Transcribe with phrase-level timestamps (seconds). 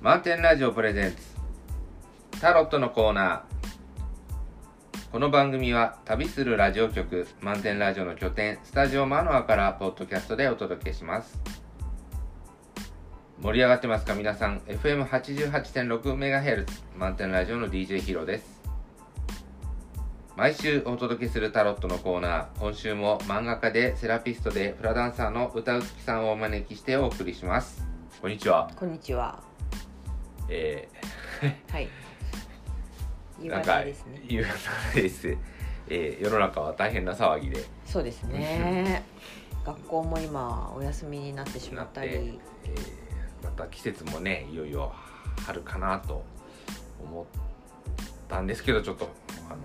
[0.00, 1.16] 満点ラジオプレゼンツ。
[2.40, 3.42] タロットのコーナー。
[5.12, 11.38] この番組は旅するラジオ局満点ラジオの拠点スタジオマノアからポッドキャストでお届けします。
[13.42, 18.58] 盛り上がってますか皆さん？FM88.6MHz 満点ラジオの DJ ヒロです。
[20.34, 22.58] 毎週お届けするタロットのコーナー。
[22.58, 27.86] 今週も漫画家でセラピストでフラダンサーの歌うつきさんをお招きしてお送りします。
[28.22, 28.70] こんにちは。
[28.78, 29.49] こんにちは。
[30.50, 30.88] え
[31.70, 31.88] はい。
[33.40, 34.22] ー、夕なんか方ですね。
[34.28, 34.50] 夕方
[34.94, 35.36] です、
[35.88, 39.02] えー、世の中は大変な騒ぎでそうですね。
[39.64, 42.10] 学校も今お休みになってしまったり、
[42.64, 43.00] えー
[43.42, 44.92] また季節もねいよいよ
[45.46, 46.22] 春かなと
[47.02, 47.24] 思っ
[48.28, 49.08] たんですけどちょっと
[49.48, 49.62] あの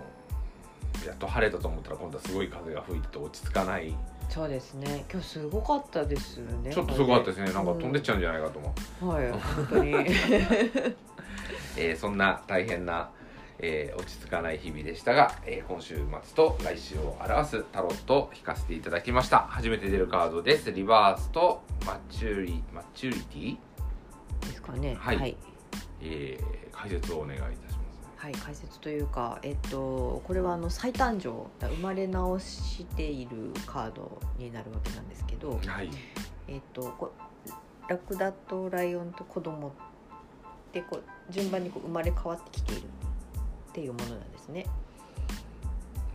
[1.06, 3.96] やっと晴れたと思ったら今度はすごい風が吹いてて落ち着かない、
[4.30, 5.06] そうですね。
[5.12, 6.72] 今日すごかったですね。
[6.74, 9.10] ちょっとすごかったですねなんか飛んでっちゃゃうんじゃないかと思う、うん。
[9.10, 9.94] はい、本当に。
[11.78, 13.10] えーそんな大変な、
[13.60, 23.58] えー落ち着かない日々でしたが、えー今週末と来週を表すタロットを引かせていただきました初めて出るカードですリバースとマチュリマチュリティ、
[24.48, 24.96] ですかね。
[25.00, 25.38] はいはい。
[26.02, 27.65] えー解説をお願いいたします
[28.18, 35.60] はい、解説というか、えっと、これはあの再誕生、生まれ直しているカードになるわけなんですけど。
[35.66, 35.90] はい
[36.48, 37.12] えっと、こ
[37.88, 39.74] ラクダとライオンと子供
[40.72, 44.66] でこう順番にこう生まれ変わってきているっていうものなんですね。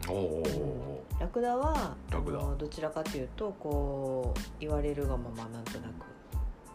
[0.09, 6.07] おおラクダはラクダどちらかというとこう言われるがままなんとなく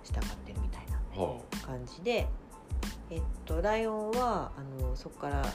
[0.04, 2.28] 従ってるみたいなは感じで、
[3.10, 5.46] えっと、ライオンはあのそこから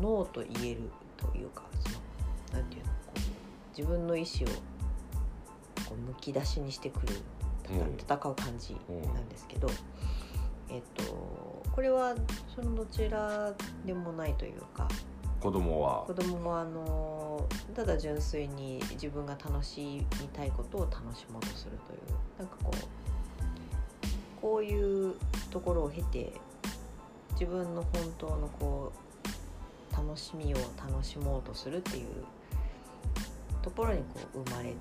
[0.00, 1.90] ノーと言えるというかそ
[2.56, 3.18] のなんていうのこう
[3.76, 4.54] 自分の意思を
[5.88, 7.14] こうむき出しにしてくる
[7.68, 7.96] うん。
[7.98, 8.76] 戦う感じ
[9.12, 9.68] なんですけど、
[10.70, 12.14] えっとこれは
[12.54, 13.52] そのどちら
[13.84, 14.86] でもないというか
[15.40, 16.04] 子供は？
[16.06, 17.44] 子供もあの
[17.74, 22.00] ただ純粋に自分が楽しみたいことを楽しもうとするという
[22.38, 25.14] なんかこうこういう
[25.50, 26.32] ところを経て
[27.38, 28.92] 自分の本当のこ
[29.92, 32.06] う楽しみを楽しもうとするっていう
[33.62, 34.74] ところにこう生まれ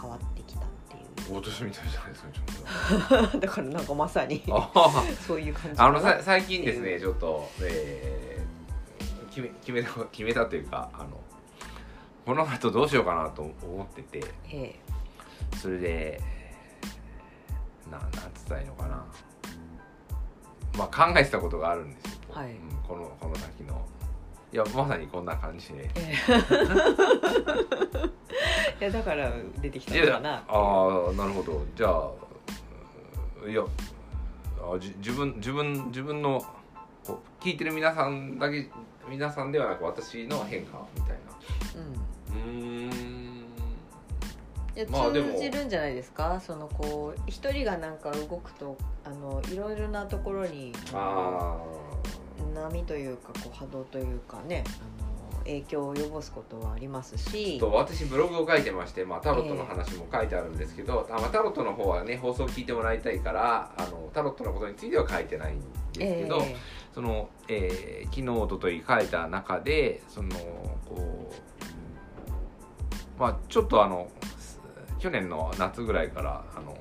[0.00, 1.36] 変わってきたっていう。
[1.36, 2.28] 私みたいじゃないですか
[3.32, 4.42] ちょっだからなんかまさに
[5.26, 8.26] そういう感じあのさ最近ですねちょっと、えー
[9.36, 11.20] 決め決めた決めたというかあの
[12.24, 14.24] この後どうしようかなと思ってて。
[14.50, 14.74] え。
[15.60, 16.20] それで
[17.90, 19.04] ななんつったらいいのかな
[20.76, 22.50] まあ考えてたことがあるんですよ、はい。
[22.50, 22.56] うん
[22.86, 23.84] このこの先の。
[24.52, 25.90] いやまさにこんな感じで。
[25.96, 26.14] え
[28.78, 28.80] え。
[28.80, 30.44] いやだから出てきたのかな。
[30.48, 31.64] ああなるほど。
[31.74, 32.10] じゃあ
[33.48, 33.62] いや
[34.60, 36.40] あじ自分自分自分の
[37.06, 38.70] こう聞いてる皆さんだけ
[39.08, 41.16] 皆さんではなく私の変化みたい
[41.76, 41.92] うん。
[41.92, 42.65] なうーん。
[42.65, 42.65] いや
[44.90, 45.32] まあでも。
[45.34, 46.40] 通じるんじゃないですか？
[46.40, 51.58] そのこう一人がなんか動くとあのいろいろなところにあ
[52.54, 54.64] 波というかこう波動というかね
[55.44, 57.56] 影響を及ぼすことはありますし。
[57.56, 65.60] ーと私ブログを書いてまして、まあ、タロットの話も書いてあるんですけど、あまあ、タロットの方はね放送を聞いてもらいたいからあのタロットのことについては書いてないん
[65.92, 66.56] ですけど、え
[66.94, 70.30] その、えー昨日おととい書いた中でその
[70.86, 74.35] こうまあちょっとあのす
[74.98, 76.76] 去年の夏ぐらいからあの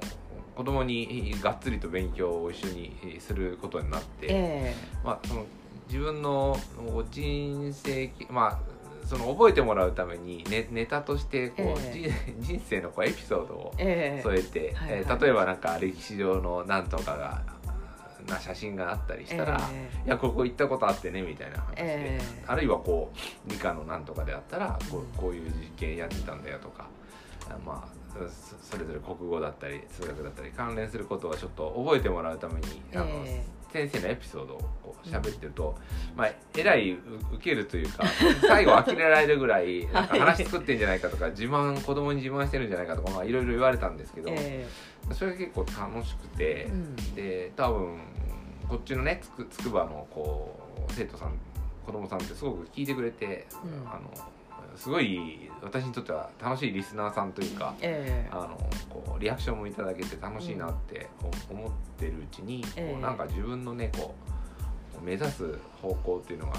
[0.55, 5.45] 子供にがっつりと勉強を一緒にえーすることになって、えまあ、その
[5.87, 6.57] 自分の
[7.11, 8.75] 人生まあ
[9.05, 14.19] その覚えてもらうためにネネタとしてこう、え人人生のこうエピソードをええ。
[14.19, 14.99] え添えて、はいはい。
[15.01, 17.43] えー例えばなんか歴史上のなんとかが
[18.27, 20.07] な写真があったりしたら、え。
[20.07, 22.43] いやここ行ったことあってねみたいな話で、ええ。
[22.47, 26.87] あるいはこう理科のなんとかであったらこうこういう実験やってたんだよとか
[27.49, 35.75] あまあそそれぞれ国語だったり数学だったり関連することをちょっと覚えてもらうために、あのえ先生のエピソードをこう喋ってると、
[36.15, 36.99] まあえらいう
[37.33, 38.05] 受けるというか
[38.41, 44.65] 最後呆れられるぐらいなんか話作ってんじゃないかとか自慢子供に自慢してるんじゃないかとかまあいろいろ言われたんですけど、え
[45.11, 46.65] それが結構楽しくて。
[46.65, 46.95] うん。
[47.15, 47.99] で多分
[48.67, 50.59] こっちのねつくつくばのこ
[50.89, 51.33] う生徒さん
[51.85, 53.87] 子供さんってすごく聞いてくれて、うん。
[53.87, 54.09] あの
[54.75, 58.29] すごい私にとっては楽しいリスナーさんというかええ。
[58.31, 58.57] あの
[58.89, 61.07] こうリアクションもいただけて楽しいなって
[61.49, 64.13] お思ってるうちに、ええこうなんか自分のねこ
[65.01, 66.53] う目指す方向っていうのが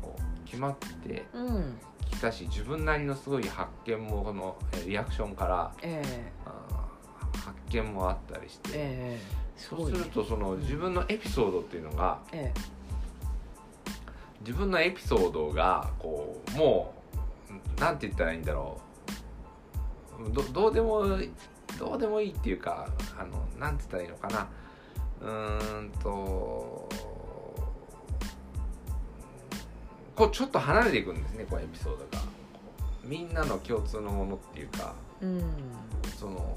[0.00, 1.78] こう決まってうん
[2.10, 6.32] きたし自分なりのすごい発見もこのえリアクションからええ。
[6.44, 6.52] あ
[7.34, 9.20] 発見もあったりして、ええ。
[9.56, 12.52] すそうするとその自分のエピソードっていうのがえ。
[14.40, 17.01] 自分のエピソードがこうもう
[17.78, 18.80] なんて言ったらいいんだろ
[20.26, 20.32] う。
[20.32, 21.04] どどうでも
[21.78, 22.88] どうでもいいっていうか
[23.18, 24.48] あのなんて言ったらいいのかな。
[25.20, 26.88] うーんと
[30.14, 32.22] こうちょっと離れていくんですねこうエピソードが。
[33.02, 35.42] みんなの共通のものっていうかえうん。
[36.16, 36.56] その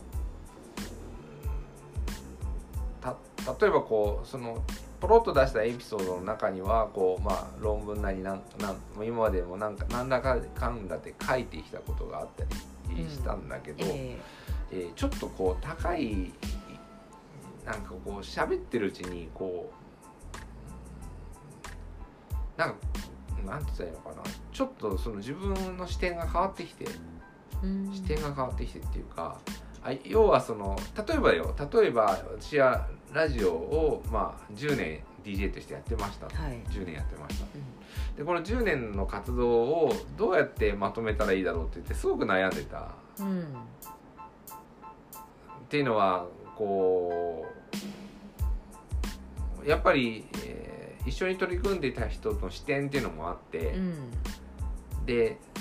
[3.01, 3.15] た
[3.59, 4.63] 例えばこうその
[4.99, 8.75] ポロッと出したエピソードの中にはこう、まあ、論文なりなんなん
[9.05, 12.43] 今までもなんか何らかかんだって書いてきたことがあった
[12.93, 14.17] りしたんだけど、え
[14.71, 14.75] え。
[14.75, 16.33] ーちょっとこう高い
[17.65, 19.71] なんかこう喋ってるうちにこ
[22.57, 22.75] うなんか
[23.45, 24.23] なんて言ったらいいのかな。
[24.51, 27.91] ちょっとその自分の視点が変わってきてえうん。
[27.93, 29.39] 視点が変わってきてっていうか
[29.83, 30.75] あ要はその
[31.07, 36.59] 例えばよ例えば私はラジオを、まあ、10年 DJ としてやってました、はい。
[36.69, 37.45] 10年やってました。
[37.45, 38.15] うん。
[38.17, 42.91] でこの10年の活動をどうやってまとめたらいいだろうって言ってすごく悩んでた。
[43.19, 43.41] うん。
[43.41, 43.45] っ
[45.69, 46.27] ていうのは
[46.57, 47.45] こ
[49.63, 50.75] うやっぱり、えー
[51.05, 54.11] 一緒に取り組んでいた人の視点っていうのもあって、うん。
[55.05, 55.54] で、えー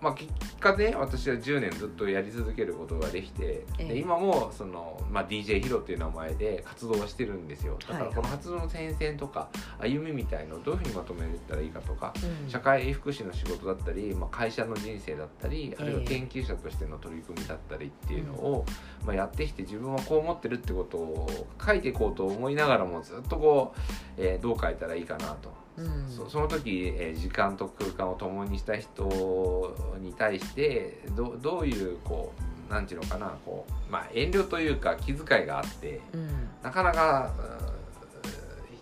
[0.00, 3.84] まあ、結果ね私は10年ずっとやり続けることができて、ええ。
[3.84, 7.76] で今もその、まあ、DJ ヒロっていう名前で活動はしてるんですよ。
[7.80, 9.48] だからはいこの活動の戦線とか
[9.78, 12.50] 歩みみたいのをどういうふうにまとめたらいいかとかうん。
[12.50, 18.64] 社会福祉の仕事だったり、まあ、会社の人生だったりあるいはええ研究者としての取り組みだったりっていうのを、
[19.04, 21.28] まあ、やってきて自分はこう思ってるってことを
[21.64, 23.80] 書いていこうと思いながらもずっとこう、
[24.16, 25.52] えーどう書いたらいいかなと。
[25.80, 26.08] うん。
[26.08, 32.32] そその時、えー時間と空間を共にした人に対してどどういうこ
[32.68, 36.28] うなんていうのかなこう、まあ、遠慮というか気遣いがあってうん。
[36.62, 37.70] なかなかうん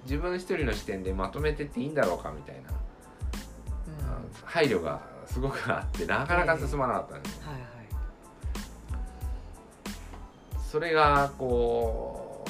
[0.05, 2.77] 自分一人の視点でまとめてっていいんだろうかみたいな、うん。
[4.45, 7.63] 配慮がすごくあってなかなか進まなかったんです、はいはい。
[10.71, 12.45] それがこ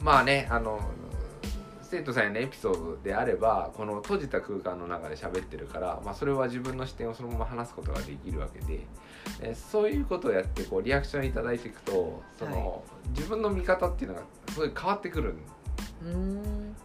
[0.00, 0.80] うまあねあの
[1.94, 8.80] 生徒さんへのエピソードであればこの閉じた空間の中で喋ってるから、まあ、それは自分の視点をそのまま話すことができるわけで
[9.40, 12.78] えそういうことをやってこうリアクションいただいていくとその、は
[13.10, 15.36] 自分の見方っていうのがすごい変わってくる
[16.04, 16.76] うん。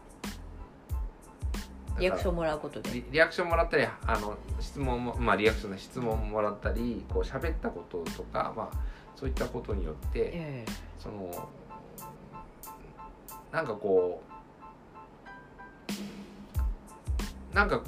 [2.00, 2.91] リアクションもらうことで。
[2.91, 8.77] リリアクションもらったりあの質問もまあリアクションで質問もらったりこう喋ったこととか、まあ、
[9.15, 10.65] そういったことによって、え。
[11.00, 11.50] その
[13.51, 14.29] なんかこう
[17.53, 17.81] なんか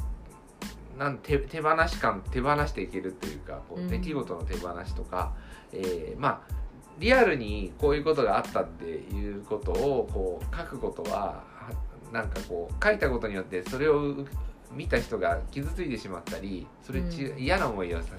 [0.98, 3.90] なん手手放し感手放していけるというかこううん。
[3.90, 5.34] 出来事の手放しとか、
[5.74, 6.62] えーまあ
[7.00, 11.72] リアルにこういうことがあったっていうことをこう書くことはは
[12.12, 14.28] なんかこう書いたことによってそれをう
[14.72, 17.40] 見た人が傷ついてしまったりそれち、うん。
[17.40, 18.10] 嫌な思いをさ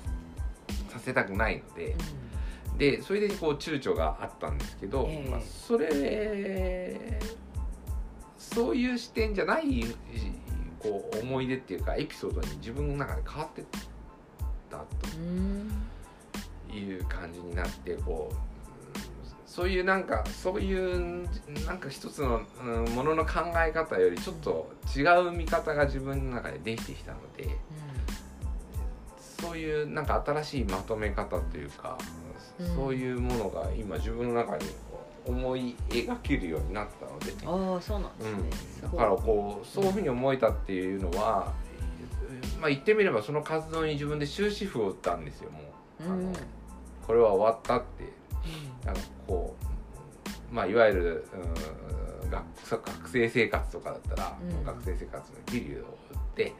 [0.88, 1.88] させたくないので。
[1.88, 1.96] う
[2.78, 5.30] でそれでこう躊躇があったんですけど、ええ。
[5.30, 5.88] まあ、それ
[8.42, 9.84] そういう視点じゃない
[10.78, 13.64] こう思い出っていうかエピソードに自分の中で変わってっ
[14.68, 18.52] たという感じになってこううん
[19.46, 21.28] そういうなんかそういう
[21.66, 27.50] なんか一つのうんものの考え方よりちょっと違う見方が自分の中でできてきたので
[29.42, 31.98] そういうなんか新しいまとめ方というか、
[32.58, 32.74] うん。
[32.76, 34.64] そういうものが今自分の中に
[35.26, 38.38] 思い描けるようになったので、ああそうなんですね、
[38.84, 41.52] うん、だからこうそういうふうに思えたっていうのは、
[42.60, 45.60] まあ言ってみればその活動に自分で終止符を打ったんですよも
[46.00, 46.12] う、うん。
[46.12, 46.32] あの
[47.06, 48.12] これは終わったって。
[48.84, 49.54] なんかこ
[50.50, 51.28] うまあいわゆる、
[52.24, 54.64] うん、学学生生活とかだったら、うん。
[54.64, 56.54] 学生生活のピリオドを打ってで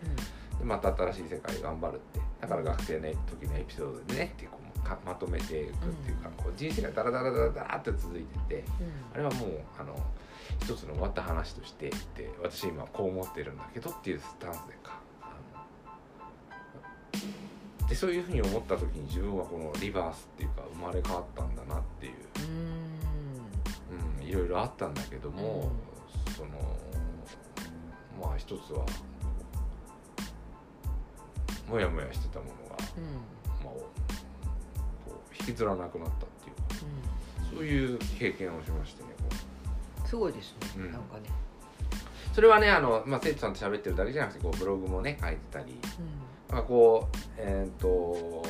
[0.64, 2.21] また新しい世界頑張るって。
[2.40, 8.64] だから学生の時のエピソードでねってこうかまとめていくっていうか、こう人生がダラダラダラダラって続いてて
[9.14, 9.94] あれはもうあの
[10.60, 15.00] 一つの終わった話としてで私今こう思ってるんだけどっていうスタンスでか
[17.92, 24.22] でそういうふうに思った時に自分はこのリバースっていうか生まれ変わったんだなっていう、うん。
[24.22, 25.70] うん、いろいろあったんだけども、
[26.34, 26.48] その
[28.18, 28.86] まあ一つは
[31.68, 33.04] もやもやしてたものが、うん。
[33.62, 33.74] まあ、
[35.40, 36.56] 引きずらなくなったっていう。
[36.56, 36.62] か
[37.52, 39.10] うそういう経験をしましてね
[40.06, 40.92] すごいですね、うん。
[40.92, 41.22] なんかね、
[42.34, 45.72] それはねあの、まあ、生徒さんと喋ってるだけじゃなくてこうブログもね書いてたり。
[45.72, 46.54] うん。
[46.54, 48.42] まあ、こうえっ、と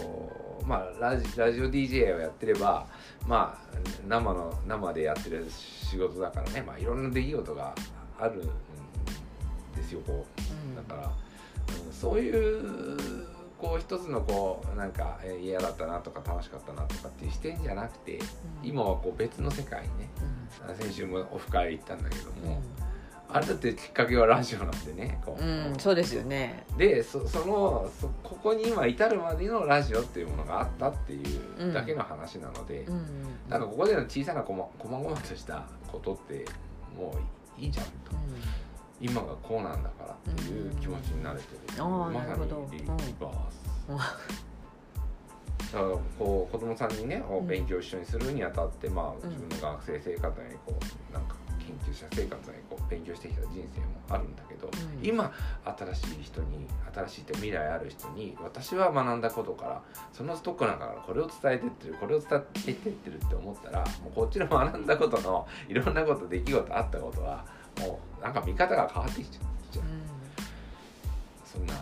[0.66, 2.86] まあラジラジオ DJ をやってれば
[3.28, 3.76] まあ
[4.08, 7.72] 生の生でやってる仕事だからね、まあ、いろんな出来事が
[8.18, 8.46] あるん
[9.76, 10.76] ですよこう。
[10.76, 11.12] だから、
[11.86, 12.98] うん、そういう
[13.62, 18.18] こう一つのこうなんかえー嫌だったなとか楽しかったなとかっていう視点じゃなくて
[18.60, 20.10] 今はこう別の世界にね
[20.80, 22.60] 先週もオフ会行ったんだけども、
[23.28, 26.64] あれだってきっかけはラジオなんでねこう、うん、うん、そうですよね。
[26.76, 31.22] でそそのそここに今至るまでのラジオっていうものがあったってい
[31.70, 33.02] うだけの話なので、うんうん
[33.48, 36.44] なんかここでの小さなこまごまとしたことって
[36.96, 37.14] も
[37.58, 37.92] ういいじゃんと
[39.02, 42.12] 今がこうなんだからっていう気持ちになれてる、うん。
[42.14, 43.96] まさにリうんバース、うん。
[43.96, 44.08] だか
[45.72, 45.82] ら
[46.18, 49.28] こう子供さんにね勉強を一緒にするにあたって、まあ、うん。
[49.28, 50.78] 自分の学生生活にこ
[51.10, 54.70] うなんか研究者生活にこう勉強してきた人生もあるんだけど、ん。
[55.02, 55.32] 今
[55.64, 59.82] 新しい人に新しいって未来ある人に私は学んだことから
[60.12, 67.44] そのストックなんかからこれを伝えてってるこれを伝えてってるって思ったらもうこっちの学んだことのいろんなこと出来事あったことは
[68.22, 69.44] なんか見方が変わってきちゃう。
[71.44, 71.74] そんな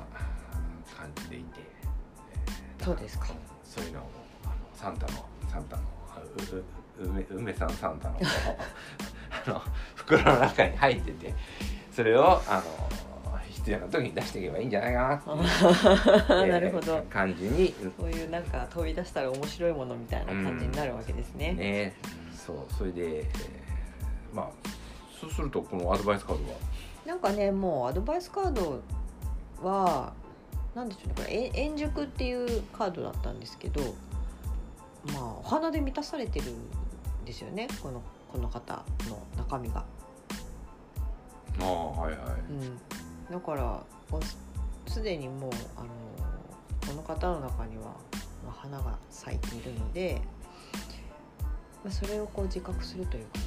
[0.97, 3.27] 感じでいて、えーそうですか。
[3.65, 4.11] そういうのを
[4.45, 5.83] あのサンタのサンタの
[6.99, 8.19] 梅梅さんサンタの
[9.47, 9.63] あの
[9.95, 11.35] 袋の中に入ってて
[11.93, 15.21] それをあの必要な時に出していけばいいんじゃないか
[16.29, 17.03] な なるほど。
[17.11, 21.53] 感じにそういうなんか飛び出したら面白いものみたいな感じになるわけですね。
[21.53, 21.95] ね。
[22.35, 22.73] そう。
[22.75, 24.47] それで、えーまあ
[25.21, 26.59] そうするとこのアドバイスカードは？
[27.05, 28.81] なんかねもうアドバイスカード
[29.63, 30.13] は
[30.75, 33.83] なんでしょうねこれえ円熟っていうカードだったんですけど
[35.13, 39.85] まあお花で満たされてるんですよねこのこの方の中身が。
[41.61, 42.19] ああはいはい。
[42.49, 42.79] うん、
[43.31, 43.83] だから
[44.23, 44.39] す
[44.95, 45.89] すでにもうあの
[46.87, 47.83] この方の中には、
[48.45, 50.23] まあ、花が咲いているので、
[51.85, 53.45] まあ、それをこう自覚するというかね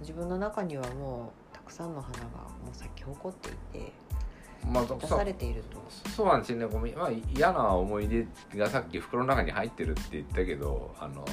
[0.00, 3.92] 自分の中にはもうたくさんの花がもう咲き誇っていて
[4.66, 5.82] まあされていると。
[6.10, 6.66] そうなんですよね。
[6.66, 8.26] ごめん、まあ、嫌な思い出
[8.56, 11.24] がさっき袋の中に入ってるって言ったけどあの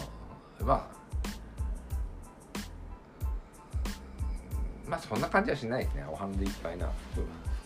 [0.62, 0.88] まあ
[4.88, 6.06] まあそんな感じはしないですね。
[6.10, 6.90] お花でいっぱいな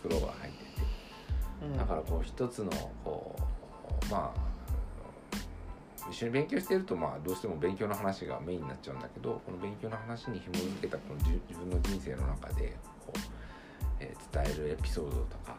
[0.01, 0.65] 袋袋が入ってて。
[1.63, 1.77] うん。
[1.77, 2.71] だからこう一つの
[3.03, 4.48] こうまあ
[6.09, 12.75] 一緒に勉強してるとまあどうしても勉強の話がメインになっちゃうんだけどこの勉強の話に紐づけたこのじ自分の人生の中で
[13.05, 13.19] こう、
[13.99, 15.55] えー伝えるエピソードとか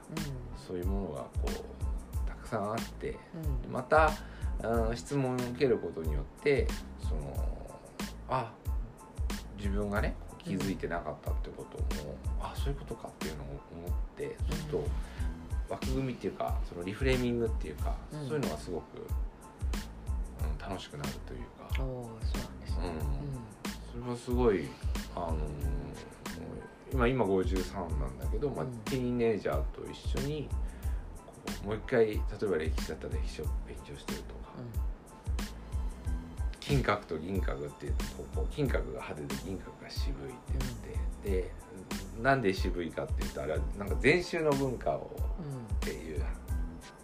[0.57, 3.67] そういうものがこうたくさんあってうん。
[3.67, 4.13] うんまた
[4.63, 6.67] うん質問を受けることによって
[7.01, 7.71] その
[8.29, 8.53] あ
[9.57, 13.47] 自分がね気づいてなかったってことも、あそういうことかっていうのを
[13.87, 14.85] 思ってそうすると
[15.69, 18.29] 枠組みっていうかそのリフレーミングっていうか、うん。
[18.29, 19.05] そういうのがすごく、うん、
[20.61, 22.85] 楽しくなるというか、そうなんですね。
[23.93, 24.69] それはすごい
[25.15, 25.41] あのー
[26.93, 28.71] 今今53なんだけど、まあうん。
[28.85, 30.49] ティーンネイジャーと一緒に
[31.65, 34.41] もう一回例えば歴史だったら歴史を勉強してるとか、
[36.59, 40.37] 金閣と銀閣っていうとこう金閣が派手で銀閣が渋いって
[41.25, 41.53] 言って、で
[42.21, 45.55] なんで渋いかっていうとあれはなんか禅宗の文化をうん。
[45.55, 46.23] うんっていう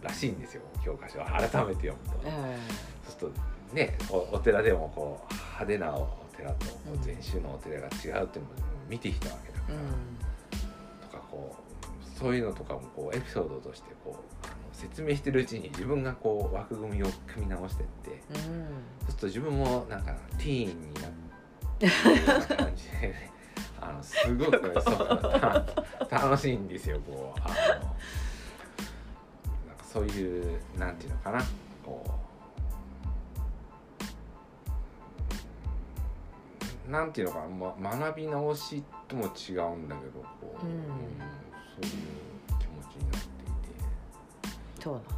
[0.02, 2.28] らしいんですよ教科書を改めて読むと。
[3.06, 3.32] えそうする
[3.70, 6.66] とねおお寺でもこう派手なお寺と
[7.02, 8.26] 禅宗のお寺が違うっていうのを
[8.88, 9.80] 見てきたわけだから、うん。
[11.10, 11.62] とかこう
[12.18, 18.16] そういうのとかもこうエピソードとしてこうあの説明してるうちに自分がこう枠組みを組み直してってうん。
[18.16, 18.22] そ
[19.08, 21.10] うすると自分もなんかティーンになっ
[21.78, 21.88] て
[22.56, 23.30] 感じで、ね、
[23.80, 24.96] あのすごくそう
[26.08, 27.40] た楽しいんですよこう。
[27.42, 27.60] あのな
[29.74, 31.44] んかそういうなんていうのかな
[31.84, 32.10] こう
[36.88, 40.82] なんていうのかな、ま、学び直しとも違うんだけどこう、うん
[41.76, 41.92] そういう
[42.58, 44.82] 気持ちになっていて。
[44.82, 45.10] そうなんだ。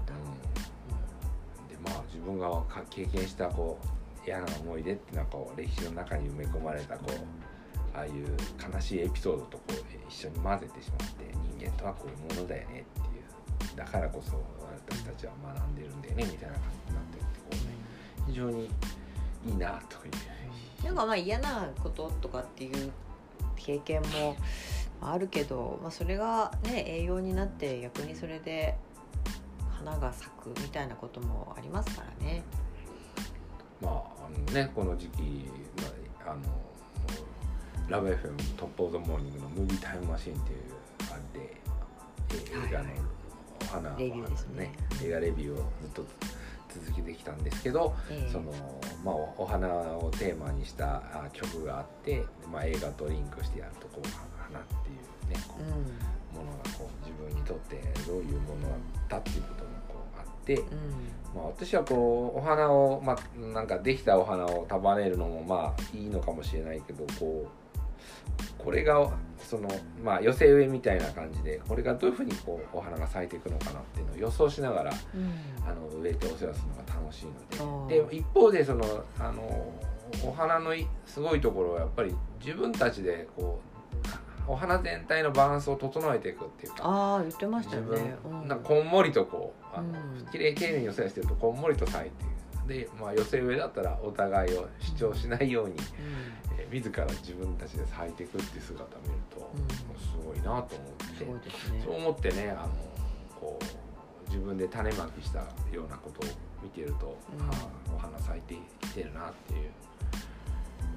[1.68, 8.12] でまあ自分がか経験したこう嫌な思い出っていうのはこう歴史の中に埋め込まれたこうああいう
[8.72, 9.72] 悲しいエピソードとこう
[10.08, 14.42] 一緒に混ぜてしまって人間とはこういうものだよねっていうだからこそ
[14.88, 17.60] 私たちは学んでるんだよねみたいな感じになってってこうね
[18.26, 18.64] 非常に
[19.46, 20.12] いいなという。
[20.84, 22.92] なんかまあ嫌なこととかっていう
[23.56, 24.36] 経験も
[25.00, 28.76] あるけど、まあ、それがね栄養になって逆にそれで
[29.70, 32.42] 花が咲くみたいなこともありますからね。
[33.80, 35.22] まああのねこの時期
[35.80, 36.42] まああの
[37.88, 40.58] ラブ FM トップオブザモーニングのムービータイムマシーンっていう
[41.10, 41.56] あれで
[42.34, 43.18] え映画のはいはい
[43.62, 46.04] お花レビューですね映画レビューをずっと
[46.68, 48.30] 続したんですけど、ええ。
[48.30, 48.52] その
[49.04, 58.68] まあ、おお花をテーマにしたあ曲があって、まあ、映画とリンクしてやるとこう花っていうねこううものがこう自分にとってどういうもの
[59.08, 60.64] だっていうこともこうあって、んうん。
[61.34, 69.68] まあ、私はこうお花を、まあ、なんかできたお花を束ねるのもまあいいのかもしれないけどこうこれがその
[70.02, 75.68] まあ寄せ植えみたいな感じでこれがどういうふうにこうお花が咲いていくのかなっていうのを予想しながらうん。
[75.68, 77.26] あの植えてお世話するのが楽しい
[77.60, 78.00] あのーで。
[78.02, 78.84] で一方でその
[79.18, 79.72] あの
[80.24, 83.60] お花のいすごいところはやっぱり自分たちでこ
[84.48, 87.82] うお花全体のバランスを整えていくっていうかああ言ってましたね、
[88.24, 88.48] うん。
[88.48, 90.26] なんかこんもりとこうあの、うん。
[90.32, 92.32] きれい丁寧に寄せしてるとこんもりと咲いている
[92.68, 95.74] で、まあ、寄せ植えだったらお互いを主張しないように、
[96.58, 99.68] えー自ら自分たちで咲いていくっていう姿を見ると、うん。
[99.98, 101.82] すごいなと思うん、ってね。
[101.82, 102.68] そう思ってねあの
[103.40, 105.38] こう自分で種まきした
[105.72, 106.30] ようなことを
[106.62, 107.46] 見てると、うん。
[107.46, 109.70] ああお花咲いてきてるなっていう、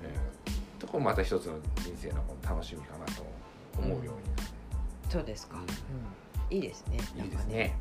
[0.04, 3.24] えーところまた一つの人生の楽しみかなと
[3.78, 4.22] 思うようになって、
[5.10, 5.64] そうですか、うん。
[5.64, 5.68] うん、
[6.54, 6.98] いいですね。
[7.16, 7.78] いいですね。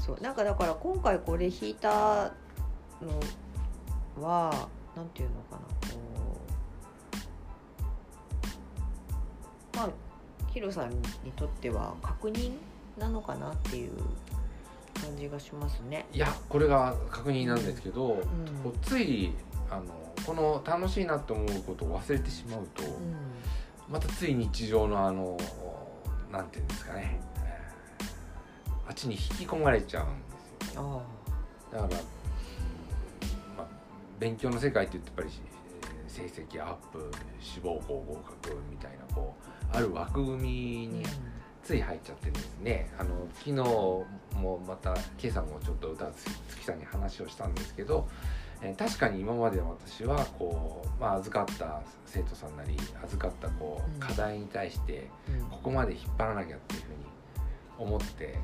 [0.00, 2.32] そうなんかだから今回これ弾いた
[3.02, 5.98] のはなんていうのかなこ
[9.72, 9.90] うまあ
[10.52, 12.52] ヒロさんにとっては確認
[12.98, 13.92] なのかなっていう
[15.00, 16.06] 感じがしますね。
[16.12, 18.16] いやこれが確認なんですけど、ん。
[18.62, 19.32] こうつい
[19.70, 19.84] あの
[20.26, 23.16] この楽しいなと思うことを忘れてしまうと、うん。
[23.90, 25.38] またつい日常のあの
[26.30, 27.18] なんていうんですかね。
[27.18, 27.32] えー
[28.86, 31.02] あっちに引き込まれちゃうんですよ。
[31.72, 32.00] あだから、まあ、
[34.22, 37.10] 勉強の世界って言ってやっぱりえー成績アップ
[37.40, 39.34] 志望校合格みたいなこ
[39.72, 41.02] うある枠組みに
[41.64, 43.52] つい入っちゃってですねあの昨日
[44.38, 48.06] もまた今朝もちょっと歌月さんに話をしたんですけど、
[48.60, 55.46] えー確かに今までの私はこう、まあ、預かった生徒さんなり預かったこう課題に対してうん。
[55.46, 56.96] ここまで引っ張らなきゃっていうふうに
[57.90, 58.38] 思って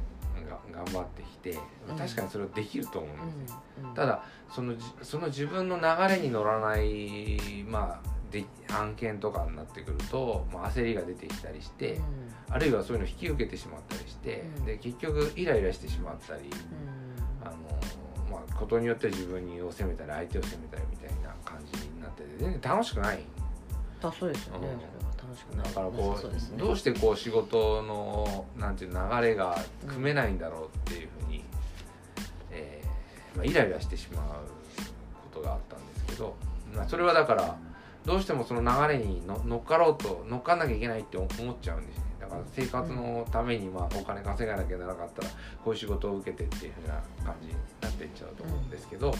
[0.48, 1.58] が頑張ってきて
[1.88, 1.96] うん。
[1.96, 3.94] 確かにそれはできると思うんですよ、うんうん。
[3.94, 12.02] ただそのじその自分の流れに乗らない、まあ、で案件とかになってくると、まあ、焦りが出てきたりして、うん。
[12.50, 14.64] あるいはそういうのを引き受けてしまったりして、うん。
[14.64, 17.46] で結局イライラしてしまったり、うん。
[17.46, 17.56] あの
[18.30, 23.20] まあ、ことによって自分を責めたり相手を責めたりみたいな感じになってて全然楽しくない。
[24.02, 24.68] あそうですよね、
[25.02, 25.66] うん楽しくない。
[25.66, 26.40] だからなこうね。
[26.56, 31.44] どうしてこう仕事のなんていう流れが組めないんだろうっていうふうに、
[32.50, 34.24] えーまあ、イライラしてしまう
[35.32, 36.34] ことがあったんですけど、
[36.74, 37.56] まあ、それはだから
[38.06, 42.04] どうしてもその流れにの乗っかろうと乗っかんなきゃいけないって思っちゃうんですね。
[42.20, 45.28] だから生活のためにまあお金稼がなきゃならなかったら
[45.64, 49.12] こういう仕事を受けてっていうふうな感じになっていっちゃうと思うんですけど、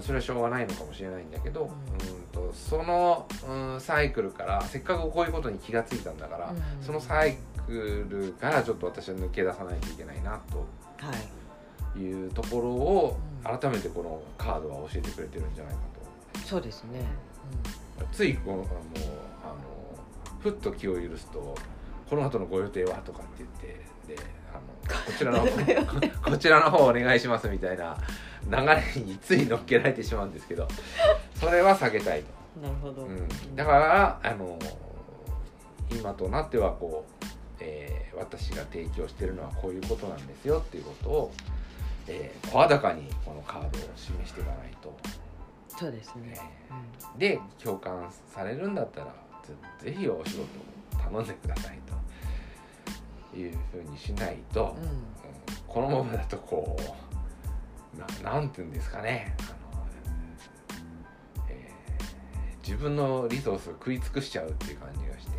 [0.00, 1.68] それはしょうがないのかもしれないんだけど、うん。
[1.68, 6.84] うんとその、うん、サイクルからせっかくこういうことに気がついたんだから、うん。
[6.84, 10.40] そのサイクルからちょっと私は抜け出さないといけないなはい。
[11.92, 13.58] というところをうん。
[13.58, 15.80] 改めてこのカードは教えてくれてるんじゃないか
[16.44, 17.00] そうですね、
[17.98, 21.54] とついこのあのあのふっと気を許すと
[22.10, 27.96] 「この後のご予定は?」とかって言ってであのこちらの方こちらの方お願いしますみたいな
[28.50, 28.56] 流
[28.96, 30.68] れについ乗っけられてしまうんですけど
[31.34, 32.26] それは避けたいと。
[32.56, 34.58] うん、なるほど、うん、だからあの
[35.90, 37.24] 今となってはこう、
[37.60, 41.32] えー私が提供してるのはこういうことなんですよっていうことを
[42.06, 44.96] えー声高にこのカードを示していかないと、
[45.76, 46.38] そうですね、
[46.70, 47.18] えー。
[47.18, 49.06] で共感されるんだったら
[49.42, 50.46] ぜぜひお仕事を
[51.10, 51.78] 頼んでください
[53.32, 54.84] というふうにしないと、うん。
[54.84, 54.90] うん
[55.74, 57.13] このままだとこう
[57.98, 59.34] ななんていうんですかね。
[59.40, 59.86] あの、
[61.48, 61.74] えー
[62.64, 65.34] 自分のリソースを食い尽くしちゃうっていう感じがして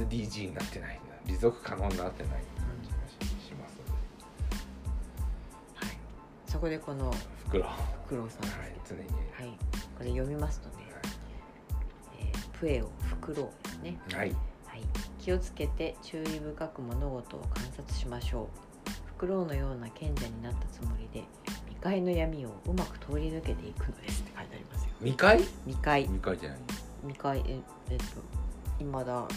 [0.00, 2.42] SDG になってない持続可能になってない感
[2.82, 3.92] じがししますので、
[5.74, 5.96] はい、
[6.46, 7.12] そこでこの
[7.46, 9.58] 袋、はフクロウさんですい、常に、はい、
[9.98, 10.74] これ読みますとね、
[12.18, 13.98] えープエオフクロウですね。
[14.12, 14.32] はい、
[14.66, 14.82] はい、
[15.18, 18.46] 気をつけて注意深く物事を観察しましょう。
[18.46, 18.71] フ
[19.22, 21.24] クロウのような賢者になったつもりで
[21.66, 24.90] 未開の闇をうまく通り抜けていくのですって書いてありますよ。
[25.00, 26.08] 2回未開。
[26.08, 26.58] 2回じゃない。
[27.02, 27.44] 未開。
[27.46, 28.04] ええっと
[28.80, 29.28] 未だ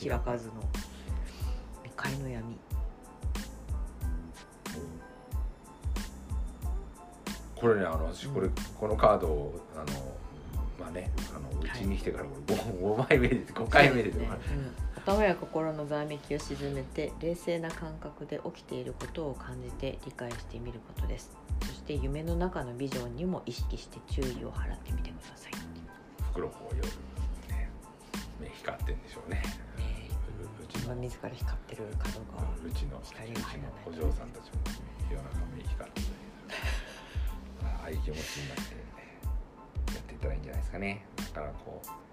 [0.00, 0.54] 開かずの
[1.82, 2.56] 未開の闇。
[7.60, 8.54] これねあの私これ、うん。
[8.54, 9.84] このカードをあの
[10.80, 14.12] まあねあのうちに来てからこれ 5, 5枚目で5回目で、
[15.06, 21.30] うん、頭や心のざわめきを沈めて冷静な感覚で起きていることを感じて理解してみることです。
[21.62, 25.52] そして夢の中のビジョンにも意識して注意を払ってみてください、
[26.32, 26.86] 袋こう夜、
[27.48, 27.70] ね、
[28.40, 29.36] 目光ってんでしょうね。
[29.78, 34.60] ねううちの自ら光ってるかどうかはうちの光が入らないのお嬢さんたちも
[35.10, 36.14] 夜中目光ってたり
[37.64, 38.80] ああいう気持ちになって、ね、
[39.94, 41.06] やっていったらいいんじゃないですかね。
[41.16, 42.05] だからこう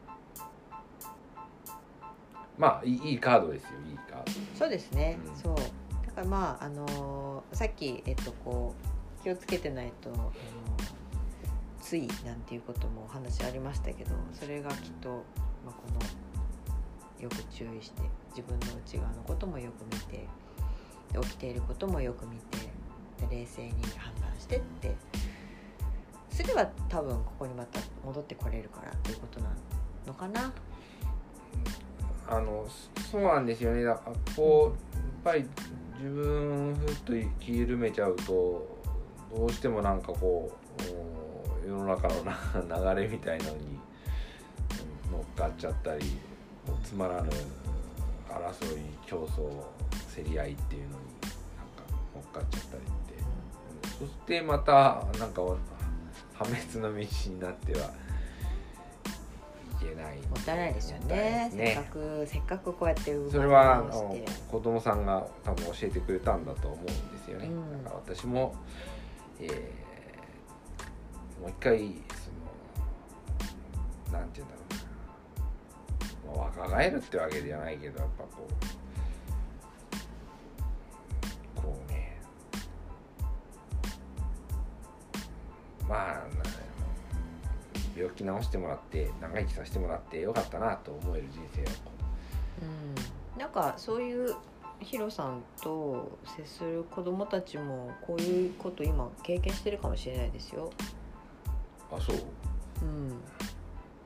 [2.57, 4.31] まあいいカードですよいいカード。
[4.57, 5.35] そうですね、うん。
[5.35, 5.55] そう。
[5.55, 8.73] だからまああのーさっきえっとこ
[9.19, 10.31] う気をつけてないと、あの
[11.81, 15.23] ついなんていうこともお話ありましたけどそれがきっと、
[15.65, 15.83] まあ、こ
[17.19, 18.01] のよく注意して
[18.35, 20.27] 自分の内側のこともよく見て
[21.11, 22.57] で起きていることもよく見て
[23.27, 24.95] で冷静に判断してって
[26.29, 29.49] すれば多分ここにまた戻ってこれるからということな
[30.07, 30.51] のかな。
[32.27, 32.65] あの
[33.11, 33.83] そうなんですよね。
[33.83, 34.75] だからこ
[35.23, 35.45] うやっぱり
[35.99, 38.67] 自分ふっと気緩めちゃうと
[39.35, 40.51] どうしてもなんかこ
[41.65, 43.79] う世の中のな流れみたいなのに
[45.11, 46.05] 乗っかっちゃったり
[46.65, 47.29] こうつまらぬ
[48.27, 49.49] 争い競争
[50.15, 51.83] 競り合いっていうのになんか
[52.15, 53.03] 乗っかっちゃったりって。
[53.99, 55.41] そしてまたなんか
[56.33, 57.91] 破滅の道になっては
[59.83, 60.17] けない。
[60.17, 61.49] もったいないですよね。
[61.51, 64.17] ですせっかくせっかくこうやってそれはあ直の
[64.49, 66.93] 子供さんが多分教えてくれたんだと思うんで
[67.23, 67.83] すよね、うん。
[67.83, 68.55] だから私も、
[69.39, 69.83] えー
[71.43, 71.83] もう一回そ
[74.13, 74.61] のなんて言うんだろ
[76.31, 78.47] うな、まあ、若返るってわけじゃないけどやっぱこ
[81.57, 82.17] うこうね。
[85.85, 86.23] まあ
[87.95, 91.65] 病気治してもらって長生きさせてもらってよかったなと思える人生を。
[91.65, 91.71] こ
[93.35, 94.35] うん、なんかそういう
[94.79, 100.71] ヒロさんと接する子供たちもこういうこと今経験してるかもしれないですよ。
[101.91, 102.17] うあそう？
[102.81, 102.85] う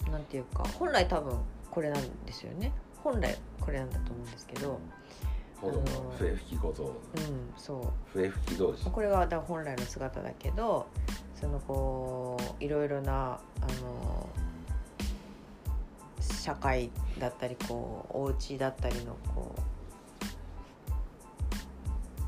[0.09, 1.37] ん、なんていうか本来多分
[1.71, 2.71] これなんですよね。
[3.03, 4.79] 本来これなんだと思うんですけど、
[5.61, 5.83] 子供の
[6.17, 6.93] 笛吹き小僧うん、
[7.57, 8.17] そう。
[8.17, 10.87] 笛吹き同士これがだ本来の姿だけど
[11.35, 14.29] そのこういろいろなあの
[16.19, 19.61] 社会だったりこうお家だったりのこう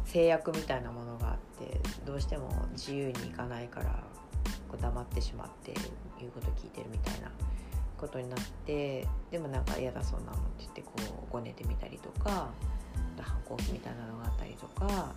[0.09, 4.03] 制約みたいなものがあってどうしても自由にいかないから
[4.67, 5.73] こう黙ってしまって
[6.19, 7.31] 言うこと聞いてるみたいな。
[7.99, 10.93] ことになってでもなんか嫌だそうなのって言ってこ
[11.29, 12.49] うごねてみたりとか
[13.23, 15.13] 反抗期みたいなのがあったりとか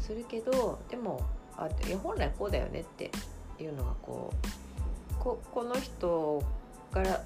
[0.00, 1.20] するけどでも
[1.56, 3.10] あいや本来こうだよねって
[3.58, 6.42] いうのがこうここの人
[6.90, 7.22] から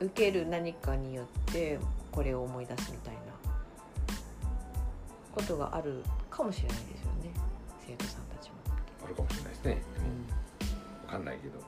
[0.00, 1.78] 受ける何かによって
[2.10, 3.20] これを思い出すみたいな
[5.34, 7.30] ことがあるかもしれないですよね
[7.86, 8.56] 生徒さんたちも。
[9.04, 9.74] あるかもしれないですね。
[9.74, 9.84] でも
[11.06, 11.60] 分かんないけど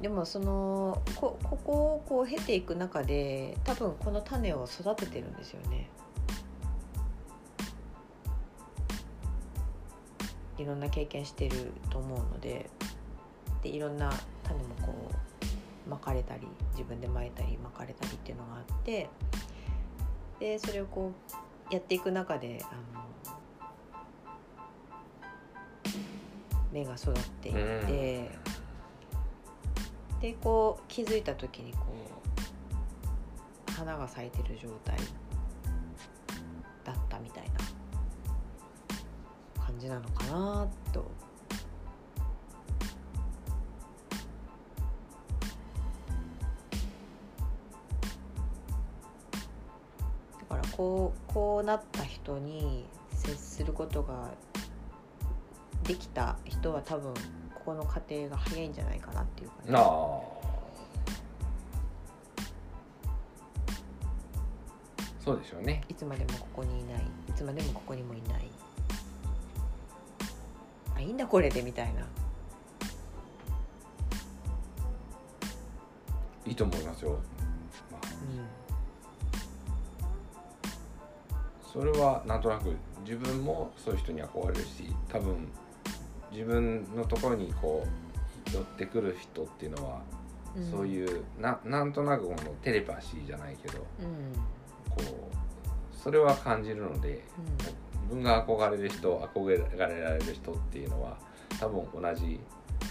[0.00, 5.88] でもそのこここをこう経ていく中で多分この種を育ててるんですよね。
[10.56, 12.68] いろんな経験してると思うので
[13.62, 14.92] でいろんな種もこ
[15.86, 19.08] うまかれたり自分でまいたりまかれたりっていうのがあって
[20.40, 21.12] でそれをこ
[21.70, 23.04] うやっていく中であの
[26.72, 28.57] 芽が育っていって。
[30.20, 31.78] でこう気づいた時にこ
[33.68, 34.96] う花が咲いてる状態
[36.84, 37.50] だったみたいな
[39.64, 41.08] 感じなのかなと。
[50.40, 54.30] だからこうこうなった人に接することが
[55.84, 57.14] できた人は多分
[57.68, 59.72] ここの過程が早いんじゃないかなっていうかね。
[59.74, 59.84] ああ。
[65.22, 65.82] そうでしょうね。
[65.86, 67.02] いつまでもここにいない。
[67.28, 68.50] いつまでもここにもいない。
[70.96, 72.06] あいいんだこれでみたいな。
[76.46, 77.18] いいと思いますよ、
[77.92, 78.08] まあ、う
[81.70, 85.46] それはなんとなく自分もそういう人に憧れるし多分
[86.30, 90.02] 自分のところにこう寄ってくる人っていうのは、
[90.60, 90.70] ん。
[90.70, 94.32] そういうななんとなくこのテレパシーじゃないけどうん。
[94.90, 97.24] こうそれは感じるので
[97.58, 101.18] 自分が憧れる人憧れられる人っていうのは
[101.60, 102.40] 多分同じ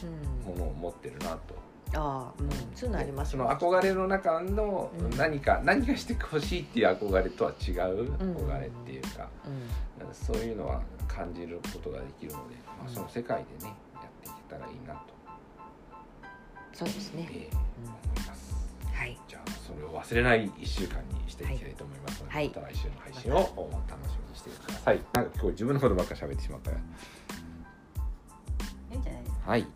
[0.04, 0.54] うん。
[0.54, 5.18] ものを持ってるなとああうんそういうのありますその憧れの中のうん。
[5.18, 8.36] 何か、何かしてほしいっていう憧れとは違ううん。
[8.36, 10.14] 憧れっていうか、うん。
[10.14, 12.94] そういうのは感じることができるので、まあ、うん。
[12.94, 15.00] その世界でねやっていけたらいいなと、
[16.74, 17.90] そうですね、えーうん。
[17.90, 18.56] 思います。
[18.94, 19.18] はい。
[19.28, 22.48] じゃあそれを忘れない1週間にしていきたいと思いますので、はい。
[22.50, 23.38] また来週の配信を
[23.88, 25.00] 楽しみにしてください。
[25.14, 26.72] なんか今日自分のことばっか喋ってしまった。
[26.72, 26.78] よ
[28.92, 29.52] いいんじゃないですか。
[29.52, 29.68] はい